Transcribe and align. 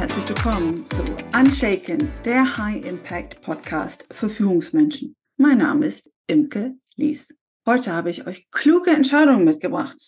herzlich 0.00 0.30
willkommen 0.30 0.86
zu 0.86 1.02
Unshaken, 1.38 2.10
der 2.24 2.56
High 2.56 2.86
Impact 2.86 3.42
Podcast 3.42 4.06
für 4.10 4.30
Führungsmenschen. 4.30 5.14
Mein 5.36 5.58
Name 5.58 5.84
ist 5.84 6.10
Imke 6.26 6.74
Lies. 6.96 7.36
Heute 7.66 7.92
habe 7.92 8.08
ich 8.08 8.26
euch 8.26 8.50
kluge 8.50 8.92
Entscheidungen 8.92 9.44
mitgebracht. 9.44 9.98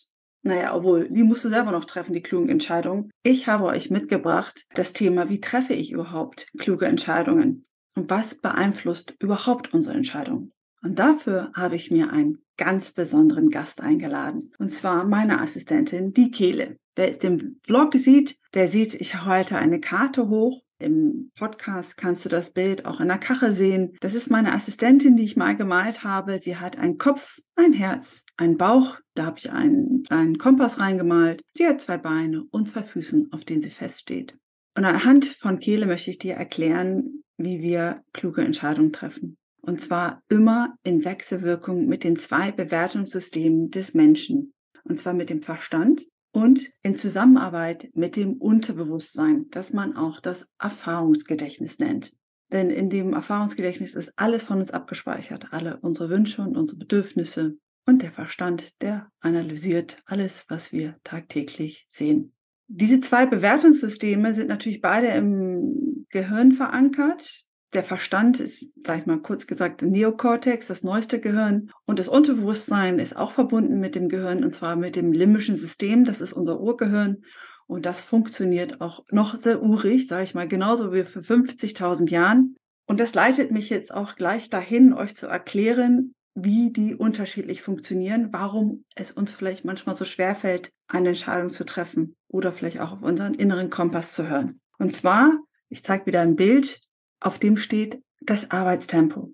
Naja, 0.40 0.74
obwohl, 0.74 1.10
die 1.10 1.22
musst 1.22 1.44
du 1.44 1.50
selber 1.50 1.72
noch 1.72 1.84
treffen, 1.84 2.14
die 2.14 2.22
klugen 2.22 2.48
Entscheidungen. 2.48 3.10
Ich 3.22 3.48
habe 3.48 3.64
euch 3.64 3.90
mitgebracht 3.90 4.64
das 4.74 4.94
Thema, 4.94 5.28
wie 5.28 5.42
treffe 5.42 5.74
ich 5.74 5.92
überhaupt 5.92 6.46
kluge 6.56 6.86
Entscheidungen? 6.86 7.66
Und 7.94 8.08
was 8.08 8.36
beeinflusst 8.36 9.14
überhaupt 9.18 9.74
unsere 9.74 9.94
Entscheidungen? 9.94 10.48
Und 10.82 10.98
dafür 10.98 11.52
habe 11.54 11.76
ich 11.76 11.90
mir 11.90 12.10
einen 12.10 12.38
ganz 12.56 12.92
besonderen 12.92 13.50
Gast 13.50 13.82
eingeladen. 13.82 14.52
Und 14.58 14.70
zwar 14.72 15.04
meine 15.04 15.42
Assistentin, 15.42 16.14
die 16.14 16.30
Kehle. 16.30 16.78
Wer 16.94 17.08
es 17.08 17.18
den 17.18 17.58
Vlog 17.62 17.94
sieht, 17.94 18.36
der 18.52 18.68
sieht, 18.68 18.94
ich 18.94 19.14
halte 19.14 19.56
eine 19.56 19.80
Karte 19.80 20.28
hoch. 20.28 20.62
Im 20.78 21.30
Podcast 21.36 21.96
kannst 21.96 22.24
du 22.24 22.28
das 22.28 22.52
Bild 22.52 22.84
auch 22.84 23.00
in 23.00 23.08
der 23.08 23.18
Kachel 23.18 23.54
sehen. 23.54 23.96
Das 24.00 24.14
ist 24.14 24.30
meine 24.30 24.52
Assistentin, 24.52 25.16
die 25.16 25.22
ich 25.22 25.36
mal 25.36 25.56
gemalt 25.56 26.04
habe. 26.04 26.38
Sie 26.38 26.56
hat 26.56 26.76
einen 26.76 26.98
Kopf, 26.98 27.38
ein 27.54 27.72
Herz, 27.72 28.24
einen 28.36 28.58
Bauch. 28.58 28.98
Da 29.14 29.26
habe 29.26 29.38
ich 29.38 29.50
einen 29.50 30.02
kleinen 30.02 30.38
Kompass 30.38 30.80
reingemalt. 30.80 31.40
Sie 31.56 31.66
hat 31.66 31.80
zwei 31.80 31.98
Beine 31.98 32.44
und 32.50 32.68
zwei 32.68 32.82
Füßen, 32.82 33.32
auf 33.32 33.44
denen 33.44 33.62
sie 33.62 33.70
feststeht. 33.70 34.36
Und 34.76 34.84
anhand 34.84 35.24
von 35.24 35.60
Kehle 35.60 35.86
möchte 35.86 36.10
ich 36.10 36.18
dir 36.18 36.34
erklären, 36.34 37.22
wie 37.38 37.60
wir 37.60 38.02
kluge 38.12 38.42
Entscheidungen 38.42 38.92
treffen. 38.92 39.38
Und 39.62 39.80
zwar 39.80 40.22
immer 40.28 40.74
in 40.82 41.04
Wechselwirkung 41.04 41.86
mit 41.86 42.04
den 42.04 42.16
zwei 42.16 42.50
Bewertungssystemen 42.50 43.70
des 43.70 43.94
Menschen. 43.94 44.52
Und 44.84 44.98
zwar 44.98 45.14
mit 45.14 45.30
dem 45.30 45.42
Verstand 45.42 46.04
und 46.32 46.70
in 46.82 46.96
Zusammenarbeit 46.96 47.90
mit 47.94 48.16
dem 48.16 48.34
Unterbewusstsein, 48.34 49.46
das 49.50 49.72
man 49.72 49.96
auch 49.96 50.20
das 50.20 50.48
Erfahrungsgedächtnis 50.58 51.78
nennt. 51.78 52.12
Denn 52.50 52.70
in 52.70 52.90
dem 52.90 53.12
Erfahrungsgedächtnis 53.14 53.94
ist 53.94 54.12
alles 54.16 54.42
von 54.42 54.58
uns 54.58 54.70
abgespeichert, 54.70 55.52
alle 55.52 55.78
unsere 55.80 56.10
Wünsche 56.10 56.42
und 56.42 56.56
unsere 56.56 56.78
Bedürfnisse. 56.78 57.56
Und 57.86 58.02
der 58.02 58.12
Verstand, 58.12 58.80
der 58.82 59.10
analysiert 59.20 60.02
alles, 60.06 60.46
was 60.48 60.72
wir 60.72 60.96
tagtäglich 61.02 61.86
sehen. 61.88 62.32
Diese 62.68 63.00
zwei 63.00 63.26
Bewertungssysteme 63.26 64.34
sind 64.34 64.48
natürlich 64.48 64.80
beide 64.80 65.08
im 65.08 66.06
Gehirn 66.10 66.52
verankert. 66.52 67.44
Der 67.74 67.82
Verstand 67.82 68.38
ist, 68.38 68.66
sag 68.84 69.00
ich 69.00 69.06
mal 69.06 69.22
kurz 69.22 69.46
gesagt, 69.46 69.82
Neokortex, 69.82 70.66
das 70.66 70.82
neueste 70.82 71.20
Gehirn. 71.20 71.70
Und 71.86 71.98
das 71.98 72.08
Unterbewusstsein 72.08 72.98
ist 72.98 73.16
auch 73.16 73.32
verbunden 73.32 73.80
mit 73.80 73.94
dem 73.94 74.08
Gehirn, 74.08 74.44
und 74.44 74.52
zwar 74.52 74.76
mit 74.76 74.94
dem 74.94 75.12
limbischen 75.12 75.56
System. 75.56 76.04
Das 76.04 76.20
ist 76.20 76.34
unser 76.34 76.60
Urgehirn. 76.60 77.22
Und 77.66 77.86
das 77.86 78.02
funktioniert 78.02 78.80
auch 78.82 79.04
noch 79.10 79.38
sehr 79.38 79.62
urig, 79.62 80.06
sage 80.06 80.24
ich 80.24 80.34
mal, 80.34 80.48
genauso 80.48 80.92
wie 80.92 81.04
für 81.04 81.20
50.000 81.20 82.10
Jahren. 82.10 82.56
Und 82.86 83.00
das 83.00 83.14
leitet 83.14 83.50
mich 83.50 83.70
jetzt 83.70 83.94
auch 83.94 84.16
gleich 84.16 84.50
dahin, 84.50 84.92
euch 84.92 85.14
zu 85.14 85.26
erklären, 85.26 86.12
wie 86.34 86.72
die 86.72 86.94
unterschiedlich 86.94 87.62
funktionieren, 87.62 88.28
warum 88.32 88.84
es 88.94 89.12
uns 89.12 89.32
vielleicht 89.32 89.64
manchmal 89.64 89.94
so 89.94 90.04
schwer 90.04 90.34
fällt, 90.34 90.70
eine 90.88 91.08
Entscheidung 91.08 91.50
zu 91.50 91.64
treffen 91.64 92.16
oder 92.28 92.52
vielleicht 92.52 92.80
auch 92.80 92.92
auf 92.92 93.02
unseren 93.02 93.34
inneren 93.34 93.70
Kompass 93.70 94.12
zu 94.12 94.28
hören. 94.28 94.60
Und 94.78 94.94
zwar, 94.94 95.32
ich 95.68 95.82
zeige 95.82 96.06
wieder 96.06 96.20
ein 96.20 96.36
Bild, 96.36 96.80
auf 97.22 97.38
dem 97.38 97.56
steht 97.56 98.02
das 98.20 98.50
Arbeitstempo. 98.50 99.32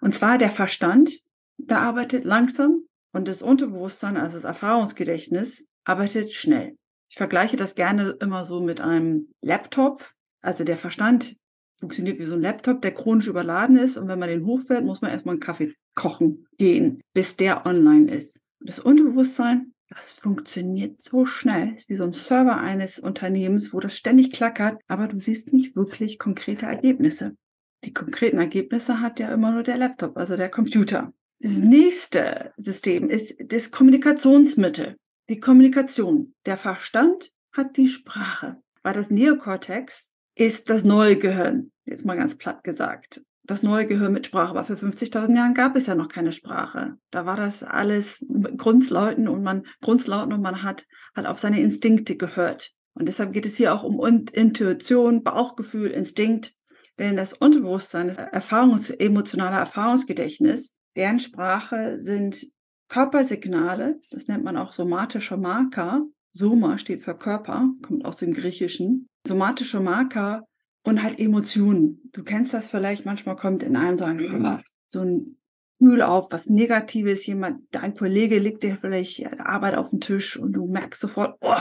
Und 0.00 0.14
zwar 0.14 0.38
der 0.38 0.50
Verstand, 0.50 1.20
der 1.56 1.80
arbeitet 1.80 2.24
langsam 2.24 2.84
und 3.12 3.28
das 3.28 3.42
Unterbewusstsein, 3.42 4.16
also 4.16 4.36
das 4.36 4.44
Erfahrungsgedächtnis, 4.44 5.66
arbeitet 5.84 6.32
schnell. 6.32 6.76
Ich 7.10 7.16
vergleiche 7.16 7.56
das 7.56 7.74
gerne 7.74 8.16
immer 8.20 8.44
so 8.44 8.60
mit 8.60 8.80
einem 8.80 9.30
Laptop. 9.40 10.10
Also 10.42 10.64
der 10.64 10.78
Verstand 10.78 11.36
funktioniert 11.78 12.18
wie 12.18 12.24
so 12.24 12.34
ein 12.34 12.40
Laptop, 12.40 12.82
der 12.82 12.92
chronisch 12.92 13.28
überladen 13.28 13.76
ist. 13.76 13.96
Und 13.96 14.08
wenn 14.08 14.18
man 14.18 14.28
den 14.28 14.44
hochfährt, 14.44 14.84
muss 14.84 15.00
man 15.00 15.10
erstmal 15.10 15.34
einen 15.34 15.40
Kaffee 15.40 15.74
kochen 15.94 16.46
gehen, 16.58 17.00
bis 17.12 17.36
der 17.36 17.66
online 17.66 18.12
ist. 18.12 18.40
Und 18.60 18.68
das 18.68 18.80
Unterbewusstsein, 18.80 19.73
das 19.96 20.14
funktioniert 20.14 21.02
so 21.02 21.26
schnell. 21.26 21.74
Ist 21.74 21.88
wie 21.88 21.94
so 21.94 22.04
ein 22.04 22.12
Server 22.12 22.58
eines 22.58 22.98
Unternehmens, 22.98 23.72
wo 23.72 23.80
das 23.80 23.96
ständig 23.96 24.32
klackert, 24.32 24.80
aber 24.88 25.08
du 25.08 25.18
siehst 25.18 25.52
nicht 25.52 25.76
wirklich 25.76 26.18
konkrete 26.18 26.66
Ergebnisse. 26.66 27.36
Die 27.84 27.92
konkreten 27.92 28.38
Ergebnisse 28.38 29.00
hat 29.00 29.20
ja 29.20 29.32
immer 29.32 29.52
nur 29.52 29.62
der 29.62 29.76
Laptop, 29.76 30.16
also 30.16 30.36
der 30.36 30.48
Computer. 30.48 31.12
Das 31.40 31.58
nächste 31.58 32.52
System 32.56 33.10
ist 33.10 33.36
das 33.38 33.70
Kommunikationsmittel, 33.70 34.96
die 35.28 35.40
Kommunikation. 35.40 36.34
Der 36.46 36.56
Verstand 36.56 37.30
hat 37.52 37.76
die 37.76 37.88
Sprache, 37.88 38.56
weil 38.82 38.94
das 38.94 39.10
Neokortex 39.10 40.10
ist 40.34 40.70
das 40.70 40.84
neue 40.84 41.18
Gehirn, 41.18 41.70
jetzt 41.84 42.04
mal 42.04 42.16
ganz 42.16 42.36
platt 42.36 42.64
gesagt 42.64 43.22
das 43.46 43.62
neue 43.62 43.86
Gehirn 43.86 44.12
mit 44.12 44.26
Sprache. 44.26 44.50
Aber 44.50 44.64
für 44.64 44.74
50.000 44.74 45.36
Jahren 45.36 45.54
gab 45.54 45.76
es 45.76 45.86
ja 45.86 45.94
noch 45.94 46.08
keine 46.08 46.32
Sprache. 46.32 46.94
Da 47.10 47.26
war 47.26 47.36
das 47.36 47.62
alles 47.62 48.26
Grundslauten 48.56 49.28
und 49.28 49.42
man, 49.42 49.66
Grundslauten 49.82 50.32
und 50.32 50.42
man 50.42 50.62
hat, 50.62 50.86
hat 51.14 51.26
auf 51.26 51.38
seine 51.38 51.60
Instinkte 51.60 52.16
gehört. 52.16 52.72
Und 52.94 53.06
deshalb 53.06 53.32
geht 53.32 53.46
es 53.46 53.56
hier 53.56 53.74
auch 53.74 53.82
um 53.82 54.00
Intuition, 54.32 55.22
Bauchgefühl, 55.22 55.90
Instinkt. 55.90 56.52
Denn 56.98 57.16
das 57.16 57.32
Unterbewusstsein, 57.32 58.08
das 58.08 58.18
Erfahrungs-, 58.18 58.92
emotionale 58.92 59.56
Erfahrungsgedächtnis, 59.56 60.72
deren 60.96 61.18
Sprache 61.18 61.98
sind 61.98 62.46
Körpersignale, 62.88 64.00
das 64.10 64.28
nennt 64.28 64.44
man 64.44 64.56
auch 64.56 64.72
somatische 64.72 65.36
Marker. 65.36 66.04
Soma 66.32 66.78
steht 66.78 67.02
für 67.02 67.16
Körper, 67.16 67.70
kommt 67.82 68.04
aus 68.04 68.18
dem 68.18 68.32
Griechischen. 68.32 69.06
Somatische 69.26 69.80
Marker 69.80 70.44
und 70.84 71.02
halt 71.02 71.18
Emotionen. 71.18 72.00
Du 72.12 72.22
kennst 72.22 72.54
das 72.54 72.68
vielleicht, 72.68 73.04
manchmal 73.04 73.36
kommt 73.36 73.62
in 73.62 73.76
einem 73.76 73.96
so 73.96 74.04
ein, 74.04 74.62
so 74.86 75.00
ein 75.00 75.36
Gefühl 75.80 76.02
auf, 76.02 76.30
was 76.30 76.46
Negatives, 76.46 77.26
jemand, 77.26 77.62
dein 77.72 77.94
Kollege 77.94 78.38
legt 78.38 78.62
dir 78.62 78.76
vielleicht 78.76 79.26
Arbeit 79.40 79.74
auf 79.74 79.90
den 79.90 80.00
Tisch 80.00 80.38
und 80.38 80.52
du 80.52 80.66
merkst 80.66 81.00
sofort, 81.00 81.36
oh, 81.40 81.54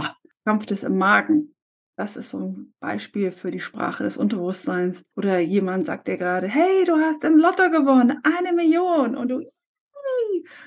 krampft 0.46 0.72
es 0.72 0.84
im 0.84 0.98
Magen. 0.98 1.56
Das 1.96 2.18
ist 2.18 2.32
so 2.32 2.40
ein 2.40 2.74
Beispiel 2.80 3.32
für 3.32 3.52
die 3.52 3.60
Sprache 3.60 4.04
des 4.04 4.18
Unterbewusstseins. 4.18 5.06
Oder 5.16 5.40
jemand 5.40 5.86
sagt 5.86 6.08
dir 6.08 6.18
gerade, 6.18 6.48
hey, 6.48 6.86
du 6.86 6.96
hast 6.96 7.24
im 7.24 7.38
Lotto 7.38 7.70
gewonnen, 7.70 8.20
eine 8.24 8.52
Million. 8.54 9.16
Und 9.16 9.30
du 9.30 9.42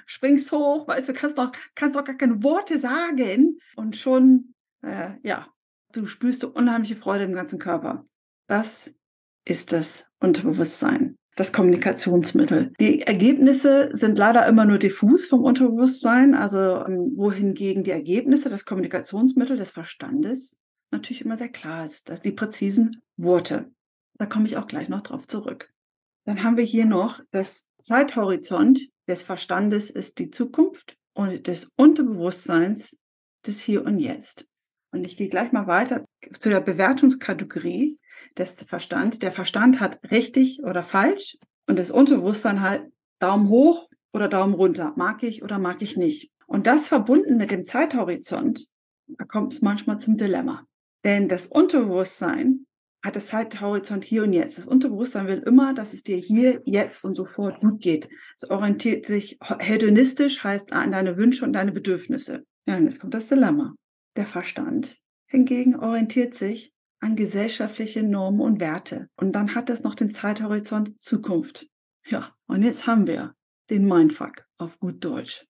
springst 0.06 0.50
hoch, 0.52 0.86
weißt 0.86 1.08
du, 1.08 1.12
kannst 1.12 1.38
doch, 1.38 1.50
kannst 1.74 1.96
doch 1.96 2.04
gar 2.04 2.16
keine 2.16 2.42
Worte 2.42 2.78
sagen. 2.78 3.58
Und 3.74 3.96
schon, 3.96 4.54
äh, 4.82 5.10
ja, 5.22 5.48
du 5.92 6.06
spürst 6.06 6.42
du 6.42 6.48
unheimliche 6.48 6.96
Freude 6.96 7.24
im 7.24 7.32
ganzen 7.32 7.58
Körper. 7.58 8.04
Das 8.46 8.94
ist 9.44 9.72
das 9.72 10.06
Unterbewusstsein, 10.20 11.16
das 11.36 11.52
Kommunikationsmittel. 11.52 12.72
Die 12.80 13.02
Ergebnisse 13.02 13.90
sind 13.92 14.18
leider 14.18 14.46
immer 14.46 14.64
nur 14.64 14.78
diffus 14.78 15.26
vom 15.26 15.44
Unterbewusstsein, 15.44 16.34
also 16.34 16.84
ähm, 16.86 17.12
wohingegen 17.16 17.84
die 17.84 17.90
Ergebnisse, 17.90 18.48
das 18.48 18.64
Kommunikationsmittel 18.64 19.56
des 19.56 19.70
Verstandes 19.70 20.56
natürlich 20.90 21.24
immer 21.24 21.36
sehr 21.36 21.48
klar 21.48 21.84
ist, 21.84 22.08
dass 22.08 22.22
die 22.22 22.32
präzisen 22.32 23.02
Worte. 23.16 23.70
Da 24.18 24.26
komme 24.26 24.46
ich 24.46 24.56
auch 24.56 24.66
gleich 24.66 24.88
noch 24.88 25.02
drauf 25.02 25.26
zurück. 25.26 25.70
Dann 26.24 26.42
haben 26.42 26.56
wir 26.56 26.64
hier 26.64 26.86
noch 26.86 27.20
das 27.30 27.66
Zeithorizont 27.82 28.88
des 29.08 29.22
Verstandes 29.22 29.90
ist 29.90 30.18
die 30.18 30.30
Zukunft 30.30 30.96
und 31.14 31.46
des 31.46 31.70
Unterbewusstseins 31.76 32.98
des 33.46 33.60
Hier 33.60 33.84
und 33.84 33.98
Jetzt. 33.98 34.48
Und 34.92 35.04
ich 35.04 35.16
gehe 35.16 35.28
gleich 35.28 35.52
mal 35.52 35.66
weiter 35.66 36.02
zu 36.38 36.48
der 36.48 36.60
Bewertungskategorie 36.60 37.98
des 38.36 38.52
Verstand. 38.66 39.22
Der 39.22 39.32
Verstand 39.32 39.80
hat 39.80 39.98
richtig 40.10 40.62
oder 40.62 40.84
falsch 40.84 41.38
und 41.66 41.78
das 41.78 41.90
Unterbewusstsein 41.90 42.60
halt 42.60 42.90
Daumen 43.18 43.48
hoch 43.48 43.88
oder 44.12 44.28
Daumen 44.28 44.54
runter. 44.54 44.92
Mag 44.96 45.22
ich 45.22 45.42
oder 45.42 45.58
mag 45.58 45.82
ich 45.82 45.96
nicht. 45.96 46.30
Und 46.46 46.66
das 46.66 46.88
verbunden 46.88 47.36
mit 47.36 47.50
dem 47.50 47.64
Zeithorizont, 47.64 48.66
da 49.08 49.24
kommt 49.24 49.52
es 49.52 49.62
manchmal 49.62 49.98
zum 49.98 50.16
Dilemma. 50.16 50.64
Denn 51.04 51.28
das 51.28 51.46
Unterbewusstsein 51.46 52.66
hat 53.04 53.14
das 53.14 53.28
Zeithorizont 53.28 54.04
hier 54.04 54.24
und 54.24 54.32
jetzt. 54.32 54.58
Das 54.58 54.66
Unterbewusstsein 54.66 55.28
will 55.28 55.42
immer, 55.46 55.74
dass 55.74 55.94
es 55.94 56.02
dir 56.02 56.16
hier, 56.16 56.60
jetzt 56.64 57.04
und 57.04 57.14
sofort 57.14 57.60
gut 57.60 57.80
geht. 57.80 58.08
Es 58.34 58.48
orientiert 58.50 59.06
sich 59.06 59.38
hedonistisch, 59.58 60.42
heißt 60.42 60.72
an 60.72 60.92
deine 60.92 61.16
Wünsche 61.16 61.44
und 61.44 61.52
deine 61.52 61.72
Bedürfnisse. 61.72 62.44
Ja, 62.66 62.76
und 62.76 62.84
jetzt 62.84 63.00
kommt 63.00 63.14
das 63.14 63.28
Dilemma. 63.28 63.74
Der 64.16 64.26
Verstand 64.26 64.98
hingegen 65.26 65.76
orientiert 65.76 66.34
sich 66.34 66.72
an 67.00 67.16
gesellschaftliche 67.16 68.02
Normen 68.02 68.40
und 68.40 68.60
Werte. 68.60 69.08
Und 69.16 69.32
dann 69.32 69.54
hat 69.54 69.70
es 69.70 69.82
noch 69.82 69.94
den 69.94 70.10
Zeithorizont 70.10 70.98
Zukunft. 70.98 71.66
Ja, 72.06 72.32
und 72.46 72.62
jetzt 72.62 72.86
haben 72.86 73.06
wir 73.06 73.34
den 73.70 73.86
Mindfuck 73.86 74.44
auf 74.58 74.78
gut 74.78 75.04
Deutsch. 75.04 75.46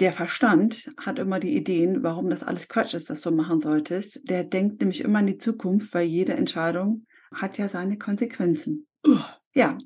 Der 0.00 0.12
Verstand 0.12 0.92
hat 0.96 1.18
immer 1.18 1.40
die 1.40 1.56
Ideen, 1.56 2.04
warum 2.04 2.30
das 2.30 2.44
alles 2.44 2.68
Quatsch 2.68 2.94
ist, 2.94 3.10
dass 3.10 3.20
du 3.20 3.32
machen 3.32 3.58
solltest. 3.58 4.28
Der 4.30 4.44
denkt 4.44 4.80
nämlich 4.80 5.00
immer 5.00 5.18
an 5.18 5.26
die 5.26 5.38
Zukunft, 5.38 5.92
weil 5.92 6.06
jede 6.06 6.34
Entscheidung 6.34 7.04
hat 7.34 7.58
ja 7.58 7.68
seine 7.68 7.98
Konsequenzen. 7.98 8.86
Ja, 9.54 9.76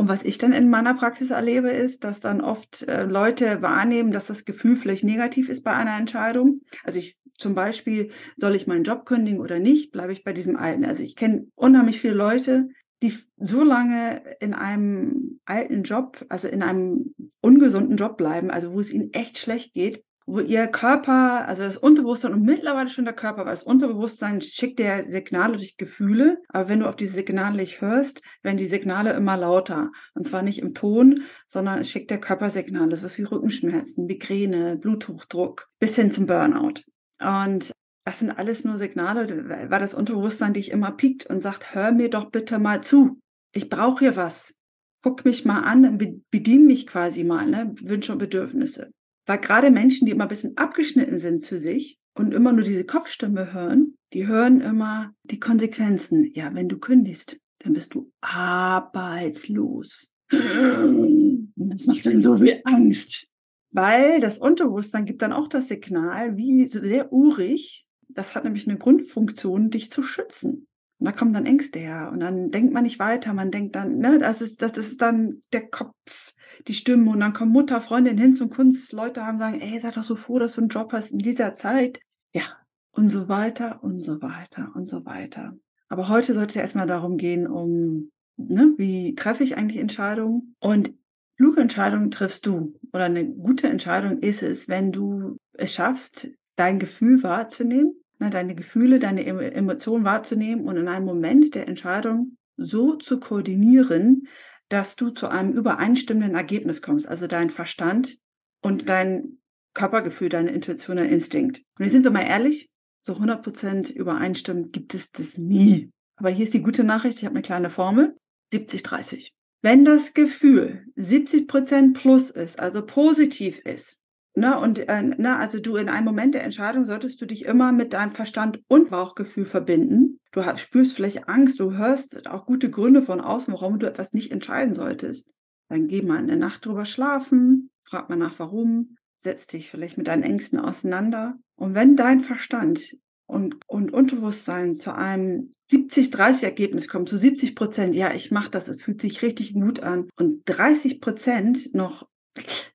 und 0.00 0.08
was 0.08 0.24
ich 0.24 0.38
dann 0.38 0.54
in 0.54 0.70
meiner 0.70 0.94
Praxis 0.94 1.30
erlebe, 1.30 1.68
ist, 1.70 2.04
dass 2.04 2.20
dann 2.20 2.40
oft 2.40 2.88
äh, 2.88 3.04
Leute 3.04 3.60
wahrnehmen, 3.60 4.12
dass 4.12 4.28
das 4.28 4.46
Gefühl 4.46 4.74
vielleicht 4.74 5.04
negativ 5.04 5.50
ist 5.50 5.62
bei 5.62 5.74
einer 5.74 5.98
Entscheidung. 5.98 6.62
Also 6.84 6.98
ich 6.98 7.18
zum 7.40 7.54
Beispiel, 7.54 8.10
soll 8.36 8.54
ich 8.54 8.66
meinen 8.66 8.84
Job 8.84 9.06
kündigen 9.06 9.40
oder 9.40 9.58
nicht, 9.58 9.92
bleibe 9.92 10.12
ich 10.12 10.24
bei 10.24 10.32
diesem 10.32 10.56
alten. 10.56 10.84
Also 10.84 11.02
ich 11.02 11.16
kenne 11.16 11.46
unheimlich 11.54 12.00
viele 12.00 12.14
Leute, 12.14 12.68
die 13.02 13.14
so 13.38 13.62
lange 13.62 14.22
in 14.40 14.52
einem 14.52 15.40
alten 15.46 15.82
Job, 15.82 16.24
also 16.28 16.48
in 16.48 16.62
einem 16.62 17.14
ungesunden 17.40 17.96
Job 17.96 18.16
bleiben, 18.16 18.50
also 18.50 18.72
wo 18.72 18.80
es 18.80 18.92
ihnen 18.92 19.12
echt 19.12 19.38
schlecht 19.38 19.72
geht, 19.72 20.04
wo 20.26 20.38
ihr 20.38 20.68
Körper, 20.68 21.48
also 21.48 21.62
das 21.62 21.76
Unterbewusstsein 21.76 22.32
und 22.32 22.44
mittlerweile 22.44 22.88
schon 22.88 23.04
der 23.04 23.14
Körper, 23.14 23.46
weil 23.46 23.52
das 23.52 23.64
Unterbewusstsein 23.64 24.40
schickt 24.40 24.78
dir 24.78 25.02
Signale 25.04 25.56
durch 25.56 25.76
Gefühle, 25.76 26.38
aber 26.48 26.68
wenn 26.68 26.80
du 26.80 26.88
auf 26.88 26.94
diese 26.94 27.14
Signale 27.14 27.56
nicht 27.56 27.80
hörst, 27.80 28.22
werden 28.42 28.56
die 28.56 28.66
Signale 28.66 29.12
immer 29.14 29.36
lauter. 29.36 29.90
Und 30.14 30.26
zwar 30.26 30.42
nicht 30.42 30.60
im 30.60 30.74
Ton, 30.74 31.22
sondern 31.46 31.80
es 31.80 31.90
schickt 31.90 32.10
der 32.10 32.20
Körper 32.20 32.50
Signale, 32.50 33.02
was 33.02 33.18
wie 33.18 33.24
Rückenschmerzen, 33.24 34.06
Migräne, 34.06 34.76
Bluthochdruck, 34.76 35.68
bis 35.80 35.96
hin 35.96 36.12
zum 36.12 36.26
Burnout. 36.26 36.82
Und 37.20 37.72
das 38.04 38.18
sind 38.18 38.30
alles 38.30 38.64
nur 38.64 38.78
Signale, 38.78 39.48
weil 39.68 39.80
das 39.80 39.94
Unterbewusstsein 39.94 40.54
dich 40.54 40.70
immer 40.70 40.92
piekt 40.92 41.26
und 41.26 41.40
sagt, 41.40 41.74
hör 41.74 41.92
mir 41.92 42.08
doch 42.08 42.30
bitte 42.30 42.58
mal 42.58 42.82
zu. 42.82 43.20
Ich 43.52 43.68
brauche 43.68 44.00
hier 44.00 44.16
was. 44.16 44.54
Guck 45.02 45.24
mich 45.24 45.44
mal 45.44 45.60
an, 45.60 45.98
bedien 46.30 46.66
mich 46.66 46.86
quasi 46.86 47.24
mal, 47.24 47.46
ne? 47.46 47.74
Wünsche 47.80 48.12
und 48.12 48.18
Bedürfnisse. 48.18 48.90
Weil 49.26 49.38
gerade 49.38 49.70
Menschen, 49.70 50.06
die 50.06 50.12
immer 50.12 50.24
ein 50.24 50.28
bisschen 50.28 50.56
abgeschnitten 50.56 51.18
sind 51.18 51.40
zu 51.40 51.58
sich 51.58 51.98
und 52.14 52.34
immer 52.34 52.52
nur 52.52 52.64
diese 52.64 52.84
Kopfstimme 52.84 53.52
hören, 53.52 53.94
die 54.12 54.26
hören 54.26 54.60
immer 54.60 55.12
die 55.24 55.40
Konsequenzen. 55.40 56.30
Ja, 56.34 56.54
wenn 56.54 56.68
du 56.68 56.78
kündigst, 56.78 57.38
dann 57.60 57.74
bist 57.74 57.94
du 57.94 58.10
arbeitslos. 58.20 60.06
Das 60.30 61.86
macht 61.86 62.06
dann 62.06 62.20
so 62.20 62.36
viel 62.36 62.60
Angst. 62.64 63.29
Weil 63.72 64.20
das 64.20 64.38
Unterbewusstsein 64.38 65.04
gibt 65.04 65.22
dann 65.22 65.32
auch 65.32 65.48
das 65.48 65.68
Signal, 65.68 66.36
wie 66.36 66.66
sehr 66.66 67.12
urig, 67.12 67.86
das 68.08 68.34
hat 68.34 68.44
nämlich 68.44 68.68
eine 68.68 68.78
Grundfunktion, 68.78 69.70
dich 69.70 69.90
zu 69.90 70.02
schützen. 70.02 70.66
Und 70.98 71.06
da 71.06 71.12
kommen 71.12 71.32
dann 71.32 71.46
Ängste 71.46 71.78
her. 71.78 72.10
Und 72.12 72.20
dann 72.20 72.50
denkt 72.50 72.74
man 72.74 72.82
nicht 72.82 72.98
weiter. 72.98 73.32
Man 73.32 73.50
denkt 73.50 73.76
dann, 73.76 73.98
ne, 73.98 74.18
das 74.18 74.42
ist, 74.42 74.60
das 74.60 74.76
ist 74.76 75.00
dann 75.00 75.42
der 75.52 75.68
Kopf, 75.68 76.32
die 76.68 76.74
Stimmen 76.74 77.08
und 77.08 77.20
dann 77.20 77.32
kommen 77.32 77.52
Mutter, 77.52 77.80
Freundin 77.80 78.18
hin 78.18 78.34
zum 78.34 78.50
Kunst, 78.50 78.92
Leute 78.92 79.24
haben 79.24 79.38
sagen, 79.38 79.60
ey, 79.60 79.80
sei 79.80 79.90
doch 79.90 80.02
so 80.02 80.14
froh, 80.14 80.38
dass 80.38 80.54
du 80.54 80.60
einen 80.60 80.68
Job 80.68 80.92
hast 80.92 81.12
in 81.12 81.18
dieser 81.18 81.54
Zeit. 81.54 82.00
Ja, 82.34 82.44
und 82.92 83.08
so 83.08 83.28
weiter 83.28 83.82
und 83.82 84.00
so 84.00 84.20
weiter 84.20 84.72
und 84.74 84.86
so 84.86 85.04
weiter. 85.06 85.56
Aber 85.88 86.08
heute 86.08 86.34
sollte 86.34 86.50
es 86.50 86.54
ja 86.56 86.62
erstmal 86.62 86.86
darum 86.86 87.16
gehen, 87.16 87.46
um, 87.46 88.10
ne, 88.36 88.74
wie 88.76 89.14
treffe 89.14 89.42
ich 89.42 89.56
eigentlich 89.56 89.80
Entscheidungen? 89.80 90.54
Und 90.60 90.92
kluge 91.40 91.62
Entscheidungen 91.62 92.10
triffst 92.10 92.44
du. 92.44 92.78
Oder 92.92 93.04
eine 93.04 93.26
gute 93.26 93.66
Entscheidung 93.66 94.18
ist 94.18 94.42
es, 94.42 94.68
wenn 94.68 94.92
du 94.92 95.38
es 95.54 95.72
schaffst, 95.72 96.28
dein 96.56 96.78
Gefühl 96.78 97.22
wahrzunehmen, 97.22 97.94
ne, 98.18 98.28
deine 98.28 98.54
Gefühle, 98.54 98.98
deine 98.98 99.24
Emotionen 99.24 100.04
wahrzunehmen 100.04 100.66
und 100.66 100.76
in 100.76 100.86
einem 100.86 101.06
Moment 101.06 101.54
der 101.54 101.66
Entscheidung 101.66 102.36
so 102.58 102.96
zu 102.96 103.20
koordinieren, 103.20 104.28
dass 104.68 104.96
du 104.96 105.08
zu 105.08 105.28
einem 105.28 105.52
übereinstimmenden 105.52 106.34
Ergebnis 106.34 106.82
kommst, 106.82 107.08
also 107.08 107.26
dein 107.26 107.48
Verstand 107.48 108.18
und 108.60 108.90
dein 108.90 109.38
Körpergefühl, 109.72 110.28
deine 110.28 110.50
Intuition, 110.50 110.98
dein 110.98 111.08
Instinkt. 111.08 111.62
Und 111.78 111.84
hier 111.84 111.90
sind 111.90 112.04
wir 112.04 112.10
mal 112.10 112.26
ehrlich, 112.26 112.68
so 113.00 113.14
100% 113.14 113.94
übereinstimmend 113.94 114.74
gibt 114.74 114.92
es 114.92 115.10
das 115.10 115.38
nie. 115.38 115.90
Aber 116.16 116.28
hier 116.28 116.44
ist 116.44 116.52
die 116.52 116.60
gute 116.60 116.84
Nachricht, 116.84 117.16
ich 117.16 117.24
habe 117.24 117.34
eine 117.34 117.42
kleine 117.42 117.70
Formel, 117.70 118.14
70-30. 118.52 119.30
Wenn 119.62 119.84
das 119.84 120.14
Gefühl 120.14 120.86
70% 120.96 121.92
plus 121.94 122.30
ist, 122.30 122.58
also 122.58 122.84
positiv 122.84 123.58
ist, 123.58 124.00
Ne, 124.36 124.58
und 124.58 124.78
äh, 124.78 125.02
ne, 125.02 125.36
also 125.36 125.58
du 125.58 125.76
in 125.76 125.88
einem 125.88 126.04
Moment 126.04 126.34
der 126.34 126.44
Entscheidung 126.44 126.84
solltest 126.84 127.20
du 127.20 127.26
dich 127.26 127.44
immer 127.44 127.72
mit 127.72 127.92
deinem 127.92 128.12
Verstand 128.12 128.60
und 128.68 128.90
Bauchgefühl 128.90 129.44
verbinden. 129.44 130.20
Du 130.30 130.44
hast, 130.44 130.60
spürst 130.60 130.94
vielleicht 130.94 131.28
Angst, 131.28 131.58
du 131.58 131.76
hörst 131.76 132.28
auch 132.28 132.46
gute 132.46 132.70
Gründe 132.70 133.02
von 133.02 133.20
außen, 133.20 133.52
warum 133.52 133.80
du 133.80 133.88
etwas 133.88 134.12
nicht 134.12 134.30
entscheiden 134.30 134.74
solltest. 134.74 135.28
Dann 135.68 135.88
geh 135.88 136.02
mal 136.02 136.18
eine 136.18 136.36
Nacht 136.36 136.64
drüber 136.64 136.84
schlafen, 136.84 137.70
frag 137.82 138.08
mal 138.08 138.16
nach 138.16 138.38
warum, 138.38 138.96
setz 139.18 139.48
dich 139.48 139.68
vielleicht 139.68 139.98
mit 139.98 140.06
deinen 140.06 140.22
Ängsten 140.22 140.60
auseinander. 140.60 141.34
Und 141.56 141.74
wenn 141.74 141.96
dein 141.96 142.20
Verstand 142.20 142.96
und, 143.30 143.56
und 143.66 143.92
Unterbewusstsein 143.92 144.74
zu 144.74 144.94
einem 144.94 145.52
70-30 145.70 146.44
Ergebnis 146.44 146.88
kommt, 146.88 147.08
zu 147.08 147.16
70 147.16 147.54
Prozent, 147.54 147.94
ja, 147.94 148.12
ich 148.12 148.30
mache 148.30 148.50
das, 148.50 148.68
es 148.68 148.82
fühlt 148.82 149.00
sich 149.00 149.22
richtig 149.22 149.54
gut 149.54 149.80
an 149.80 150.08
und 150.16 150.42
30 150.46 151.00
Prozent 151.00 151.74
noch 151.74 152.08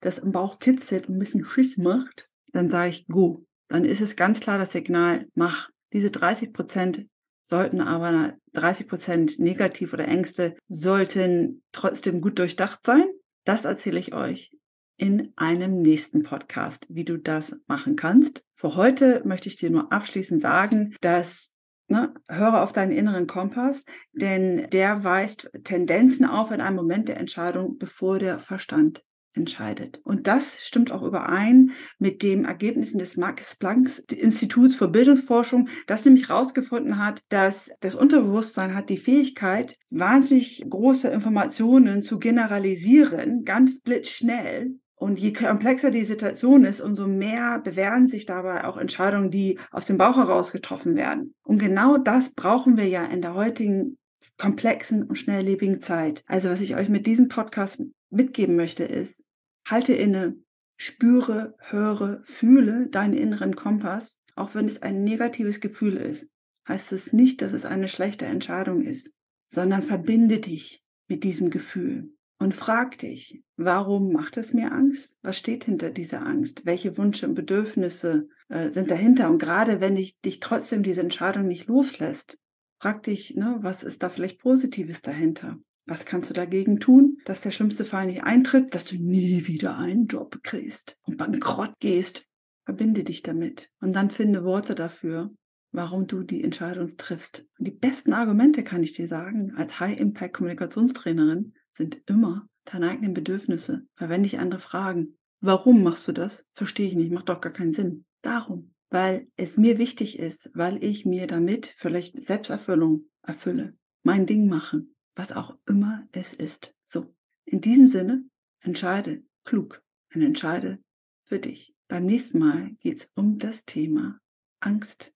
das 0.01 0.19
im 0.19 0.31
Bauch 0.31 0.59
kitzelt 0.59 1.07
und 1.07 1.15
ein 1.15 1.19
bisschen 1.19 1.45
Schiss 1.45 1.77
macht, 1.77 2.29
dann 2.51 2.69
sage 2.69 2.89
ich 2.89 3.07
go. 3.07 3.45
Dann 3.67 3.83
ist 3.83 4.01
es 4.01 4.15
ganz 4.15 4.39
klar 4.39 4.57
das 4.57 4.71
Signal, 4.71 5.27
mach. 5.33 5.69
Diese 5.93 6.11
30 6.11 6.53
Prozent 6.53 7.07
sollten 7.41 7.81
aber 7.81 8.33
30 8.53 8.87
Prozent 8.87 9.39
negativ 9.39 9.93
oder 9.93 10.07
Ängste 10.07 10.55
sollten 10.67 11.63
trotzdem 11.71 12.21
gut 12.21 12.39
durchdacht 12.39 12.83
sein. 12.83 13.05
Das 13.45 13.65
erzähle 13.65 13.99
ich 13.99 14.13
euch 14.13 14.51
in 14.97 15.33
einem 15.35 15.81
nächsten 15.81 16.23
Podcast, 16.23 16.85
wie 16.89 17.05
du 17.05 17.17
das 17.17 17.57
machen 17.67 17.95
kannst. 17.95 18.44
Für 18.55 18.75
heute 18.75 19.21
möchte 19.25 19.49
ich 19.49 19.57
dir 19.57 19.69
nur 19.69 19.91
abschließend 19.91 20.41
sagen, 20.41 20.95
dass 21.01 21.51
Ne, 21.87 22.15
höre 22.27 22.63
auf 22.63 22.73
deinen 22.73 22.91
inneren 22.91 23.27
Kompass, 23.27 23.85
denn 24.11 24.67
der 24.71 25.03
weist 25.03 25.51
Tendenzen 25.63 26.25
auf 26.25 26.49
in 26.49 26.59
einem 26.59 26.75
Moment 26.75 27.09
der 27.09 27.17
Entscheidung, 27.17 27.77
bevor 27.77 28.17
der 28.17 28.39
Verstand 28.39 29.03
entscheidet. 29.33 29.99
Und 30.03 30.25
das 30.25 30.65
stimmt 30.65 30.91
auch 30.91 31.03
überein 31.03 31.73
mit 31.99 32.23
den 32.23 32.45
Ergebnissen 32.45 32.97
des 32.97 33.17
Max 33.17 33.55
Planck 33.57 33.87
Instituts 34.11 34.75
für 34.75 34.87
Bildungsforschung, 34.87 35.69
das 35.85 36.05
nämlich 36.05 36.29
herausgefunden 36.29 36.97
hat, 36.97 37.21
dass 37.29 37.69
das 37.81 37.93
Unterbewusstsein 37.93 38.73
hat 38.73 38.89
die 38.89 38.97
Fähigkeit, 38.97 39.75
wahnsinnig 39.91 40.65
große 40.67 41.09
Informationen 41.09 42.01
zu 42.01 42.17
generalisieren, 42.17 43.43
ganz 43.43 43.79
blitzschnell. 43.81 44.79
Und 45.05 45.19
je 45.19 45.33
komplexer 45.33 45.91
die 45.91 46.03
Situation 46.03 46.65
ist, 46.65 46.81
umso 46.81 47.05
mehr 47.05 47.59
bewähren 47.59 48.07
sich 48.07 48.25
dabei 48.25 48.63
auch 48.63 48.75
Entscheidungen, 48.75 49.29
die 49.29 49.59
aus 49.69 49.85
dem 49.85 49.99
Bauch 49.99 50.17
heraus 50.17 50.51
getroffen 50.51 50.95
werden. 50.95 51.35
Und 51.43 51.59
genau 51.59 51.99
das 51.99 52.33
brauchen 52.33 52.75
wir 52.75 52.87
ja 52.87 53.05
in 53.05 53.21
der 53.21 53.35
heutigen 53.35 53.99
komplexen 54.39 55.03
und 55.03 55.17
schnelllebigen 55.17 55.79
Zeit. 55.79 56.23
Also 56.25 56.49
was 56.49 56.59
ich 56.59 56.75
euch 56.75 56.89
mit 56.89 57.05
diesem 57.05 57.27
Podcast 57.27 57.83
mitgeben 58.09 58.55
möchte, 58.55 58.83
ist, 58.83 59.23
halte 59.67 59.93
inne, 59.93 60.37
spüre, 60.75 61.53
höre, 61.59 62.21
fühle 62.23 62.87
deinen 62.89 63.13
inneren 63.13 63.55
Kompass, 63.55 64.19
auch 64.35 64.55
wenn 64.55 64.67
es 64.67 64.81
ein 64.81 65.03
negatives 65.03 65.61
Gefühl 65.61 65.97
ist. 65.97 66.31
Heißt 66.67 66.91
es 66.93 67.13
nicht, 67.13 67.43
dass 67.43 67.53
es 67.53 67.65
eine 67.65 67.89
schlechte 67.89 68.25
Entscheidung 68.25 68.81
ist, 68.81 69.13
sondern 69.45 69.83
verbinde 69.83 70.39
dich 70.39 70.83
mit 71.07 71.23
diesem 71.23 71.51
Gefühl 71.51 72.14
und 72.45 72.53
frag 72.53 72.99
dich, 72.99 73.41
warum 73.57 74.13
macht 74.13 74.37
es 74.37 74.53
mir 74.53 74.71
Angst? 74.71 75.17
Was 75.23 75.35
steht 75.35 75.63
hinter 75.63 75.89
dieser 75.89 76.23
Angst? 76.23 76.63
Welche 76.63 76.95
Wünsche 76.95 77.27
und 77.27 77.33
Bedürfnisse 77.33 78.27
äh, 78.49 78.69
sind 78.69 78.91
dahinter? 78.91 79.31
Und 79.31 79.39
gerade 79.39 79.81
wenn 79.81 79.95
dich, 79.95 80.19
dich 80.21 80.41
trotzdem 80.41 80.83
diese 80.83 81.01
Entscheidung 81.01 81.47
nicht 81.47 81.65
loslässt, 81.65 82.37
frag 82.79 83.01
dich, 83.01 83.35
ne, 83.35 83.57
was 83.61 83.81
ist 83.81 84.03
da 84.03 84.09
vielleicht 84.09 84.39
Positives 84.39 85.01
dahinter? 85.01 85.57
Was 85.87 86.05
kannst 86.05 86.29
du 86.29 86.35
dagegen 86.35 86.79
tun, 86.79 87.17
dass 87.25 87.41
der 87.41 87.49
schlimmste 87.49 87.83
Fall 87.83 88.05
nicht 88.05 88.21
eintritt, 88.21 88.75
dass 88.75 88.85
du 88.85 88.97
nie 88.97 89.47
wieder 89.47 89.75
einen 89.79 90.05
Job 90.05 90.37
kriegst 90.43 90.99
und 91.01 91.17
bankrott 91.17 91.73
gehst? 91.79 92.27
Verbinde 92.63 93.03
dich 93.03 93.23
damit 93.23 93.71
und 93.81 93.93
dann 93.93 94.11
finde 94.11 94.43
Worte 94.43 94.75
dafür, 94.75 95.31
warum 95.75 96.07
du 96.07 96.23
die 96.23 96.43
Entscheidung 96.43 96.87
triffst. 96.97 97.45
Und 97.57 97.67
die 97.67 97.71
besten 97.71 98.13
Argumente, 98.13 98.63
kann 98.63 98.83
ich 98.83 98.93
dir 98.93 99.07
sagen, 99.07 99.53
als 99.55 99.79
High-Impact-Kommunikationstrainerin 99.79 101.53
sind 101.69 102.01
immer 102.05 102.47
deine 102.65 102.89
eigenen 102.89 103.13
Bedürfnisse. 103.13 103.85
Weil 103.97 104.09
wenn 104.09 104.23
dich 104.23 104.39
andere 104.39 104.59
fragen, 104.59 105.17
warum 105.41 105.83
machst 105.83 106.07
du 106.07 106.11
das? 106.11 106.45
Verstehe 106.53 106.87
ich 106.87 106.95
nicht, 106.95 107.11
macht 107.11 107.29
doch 107.29 107.41
gar 107.41 107.53
keinen 107.53 107.71
Sinn. 107.71 108.05
Darum, 108.21 108.73
weil 108.89 109.25
es 109.35 109.57
mir 109.57 109.77
wichtig 109.77 110.19
ist, 110.19 110.51
weil 110.53 110.83
ich 110.83 111.05
mir 111.05 111.27
damit 111.27 111.75
vielleicht 111.77 112.21
Selbsterfüllung 112.21 113.05
erfülle, 113.21 113.77
mein 114.03 114.25
Ding 114.25 114.47
machen 114.47 114.95
was 115.15 115.31
auch 115.31 115.57
immer 115.67 116.07
es 116.11 116.33
ist. 116.33 116.73
So, 116.83 117.15
in 117.45 117.61
diesem 117.61 117.87
Sinne, 117.87 118.25
entscheide 118.59 119.23
klug 119.43 119.81
und 120.13 120.21
entscheide 120.21 120.79
für 121.23 121.39
dich. 121.39 121.73
Beim 121.87 122.05
nächsten 122.05 122.39
Mal 122.39 122.71
geht 122.79 122.97
es 122.97 123.11
um 123.15 123.37
das 123.37 123.65
Thema 123.65 124.19
Angst 124.59 125.13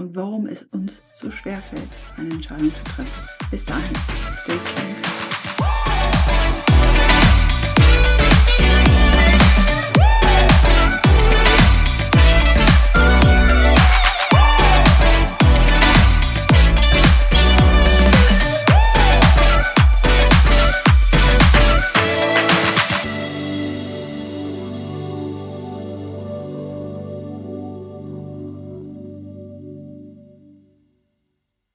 und 0.00 0.16
warum 0.16 0.46
es 0.46 0.62
uns 0.64 1.02
so 1.14 1.30
schwer 1.30 1.58
fällt, 1.58 1.88
eine 2.16 2.30
Entscheidung 2.30 2.74
zu 2.74 2.84
treffen. 2.84 3.28
Bis 3.50 3.64
dahin, 3.64 3.96
stay 4.42 4.52
tuned. 4.52 5.29